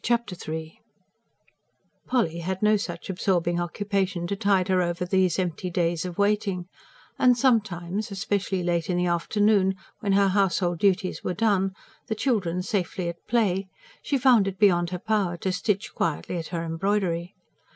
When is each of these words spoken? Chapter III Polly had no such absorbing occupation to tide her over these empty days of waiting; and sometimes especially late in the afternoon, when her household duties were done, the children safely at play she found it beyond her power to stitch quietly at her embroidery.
Chapter 0.03 0.35
III 0.51 0.81
Polly 2.07 2.39
had 2.39 2.63
no 2.63 2.75
such 2.75 3.07
absorbing 3.07 3.59
occupation 3.59 4.25
to 4.25 4.35
tide 4.35 4.67
her 4.69 4.81
over 4.81 5.05
these 5.05 5.37
empty 5.37 5.69
days 5.69 6.05
of 6.05 6.17
waiting; 6.17 6.67
and 7.19 7.37
sometimes 7.37 8.09
especially 8.09 8.63
late 8.63 8.89
in 8.89 8.97
the 8.97 9.05
afternoon, 9.05 9.75
when 9.99 10.13
her 10.13 10.29
household 10.29 10.79
duties 10.79 11.23
were 11.23 11.35
done, 11.35 11.75
the 12.07 12.15
children 12.15 12.63
safely 12.63 13.09
at 13.09 13.27
play 13.27 13.69
she 14.01 14.17
found 14.17 14.47
it 14.47 14.57
beyond 14.57 14.89
her 14.89 14.97
power 14.97 15.37
to 15.37 15.51
stitch 15.51 15.93
quietly 15.93 16.35
at 16.37 16.47
her 16.47 16.63
embroidery. 16.63 17.35